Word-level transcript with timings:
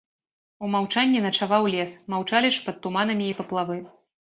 У 0.65 0.69
маўчанні 0.75 1.21
начаваў 1.27 1.71
лес, 1.75 1.95
маўчалі 2.17 2.49
ж 2.59 2.67
пад 2.67 2.75
туманамі 2.87 3.25
і 3.33 3.41
паплавы. 3.41 3.83